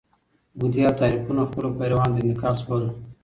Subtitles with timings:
[0.57, 2.83] عقدې او تحریفونه خپلو پیروانو ته انتقال سول.